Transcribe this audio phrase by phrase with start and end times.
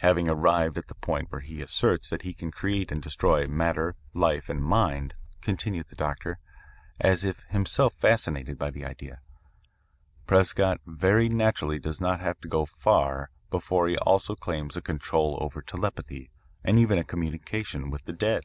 [0.00, 3.96] "Having arrived at the point where he asserts that he can create and destroy matter,
[4.14, 6.38] life, and mind," continued the doctor,
[7.00, 9.20] as if himself fascinated by the idea,"
[10.26, 15.36] Prescott very naturally does not have to go far before he also claims a control
[15.38, 16.30] over telepathy
[16.64, 18.44] and even a communication with the dead.